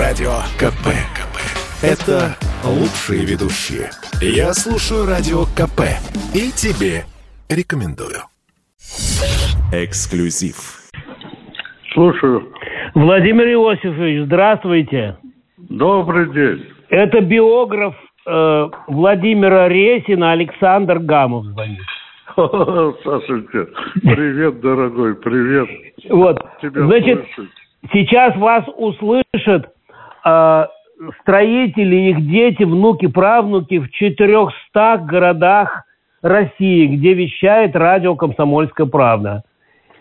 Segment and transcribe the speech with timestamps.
[0.00, 0.96] Радио КП.
[1.12, 1.36] КП.
[1.84, 3.90] Это лучшие ведущие.
[4.22, 5.92] Я слушаю Радио КП.
[6.32, 7.04] И тебе
[7.50, 8.24] рекомендую.
[9.74, 10.88] Эксклюзив.
[11.92, 12.50] Слушаю.
[12.94, 15.18] Владимир Иосифович, здравствуйте.
[15.68, 16.66] Добрый день.
[16.88, 17.94] Это биограф
[18.26, 21.82] э, Владимира Ресина Александр Гамов звонит.
[22.36, 23.68] Сашенька,
[24.00, 25.68] привет, дорогой, привет.
[26.08, 27.52] Вот, Тебя значит, слышать.
[27.92, 29.74] сейчас вас услышат
[30.22, 35.84] строители, их дети, внуки, правнуки в 400 городах
[36.22, 39.42] России, где вещает радио «Комсомольская правда».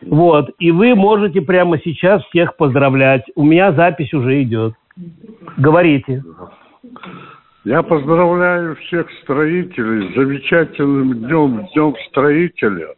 [0.01, 3.23] Вот, и вы можете прямо сейчас всех поздравлять.
[3.35, 4.73] У меня запись уже идет.
[5.57, 6.23] Говорите.
[7.65, 12.95] Я поздравляю всех строителей с замечательным днем, днем строителя.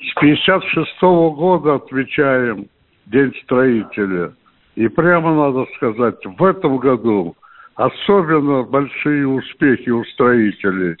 [0.00, 2.66] С 56 года отмечаем
[3.06, 4.32] День строителя.
[4.78, 7.34] И прямо надо сказать, в этом году
[7.74, 10.96] особенно большие успехи у строителей.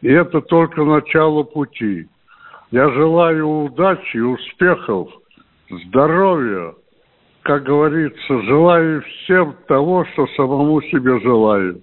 [0.00, 2.06] И это только начало пути.
[2.70, 5.08] Я желаю удачи, успехов,
[5.68, 6.74] здоровья.
[7.42, 11.82] Как говорится, желаю всем того, что самому себе желаю.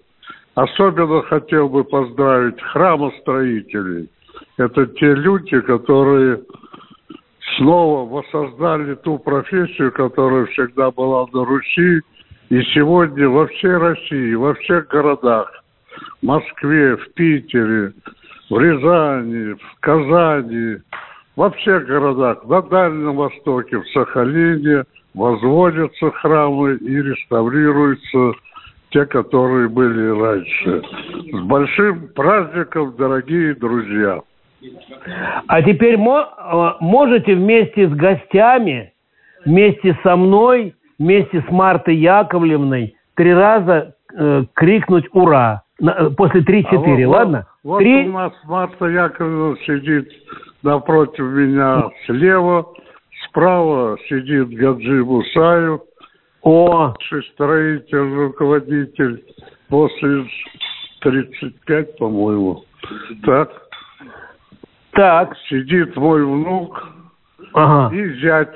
[0.56, 4.10] Особенно хотел бы поздравить храмостроителей.
[4.56, 6.40] Это те люди, которые
[7.64, 12.02] снова воссоздали ту профессию, которая всегда была на Руси.
[12.50, 15.50] И сегодня во всей России, во всех городах,
[16.22, 17.94] в Москве, в Питере,
[18.50, 20.78] в Рязани, в Казани,
[21.36, 24.84] во всех городах, на Дальнем Востоке, в Сахалине
[25.16, 28.34] возводятся храмы и реставрируются
[28.90, 30.82] те, которые были раньше.
[31.32, 34.22] С большим праздником, дорогие друзья!
[35.48, 38.94] А теперь мо- э, можете вместе с гостями,
[39.46, 46.42] вместе со мной, вместе с Мартой Яковлевной три раза э, крикнуть «Ура!» На- э, после
[46.42, 47.48] 3-4, А вот- ладно?
[47.64, 50.08] Вот Три- у нас Марта Яковлевна сидит
[50.62, 52.68] напротив меня слева,
[53.28, 55.82] справа сидит Гаджи Мусаев,
[56.44, 56.94] О,
[57.34, 59.24] строитель, руководитель,
[59.70, 60.26] после
[61.02, 62.64] 35, по-моему.
[63.26, 63.50] Так,
[64.94, 66.90] так, сидит мой внук
[67.54, 68.56] ага, и зять,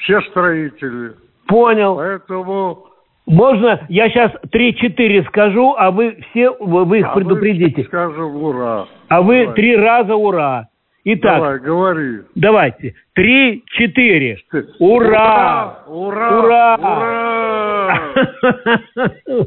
[0.00, 1.12] все строители.
[1.46, 1.96] понял.
[1.96, 2.86] Поэтому
[3.26, 7.84] Можно я сейчас 3-4 скажу, а вы все, вы вы их а мы предупредите.
[7.84, 8.86] скажем ура.
[9.08, 9.54] А вы Давай.
[9.56, 10.68] три раза «Ура!»
[11.06, 12.20] Итак, Давай, говори.
[12.34, 12.94] давайте.
[13.14, 14.38] Три-четыре.
[14.78, 15.80] Ура!
[15.86, 16.38] Ура!
[16.38, 16.78] Ура!
[16.80, 18.00] Ура!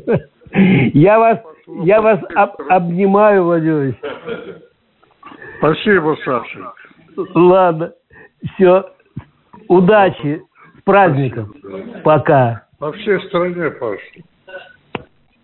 [0.94, 1.40] Я вас,
[1.84, 3.96] я вас об- обнимаю, Владимир.
[5.58, 6.74] Спасибо, Саша.
[7.34, 7.94] Ладно,
[8.54, 8.92] все.
[9.68, 10.42] Удачи,
[10.80, 11.54] с праздником.
[12.04, 12.64] Пока.
[12.80, 14.02] По всей стране, Паша.